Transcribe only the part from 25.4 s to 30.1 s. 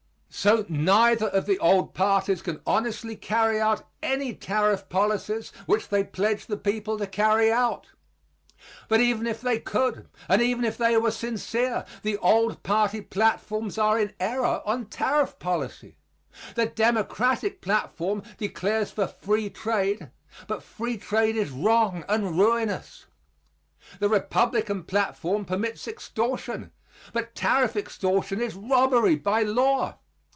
permits extortion; but tariff extortion is robbery by law.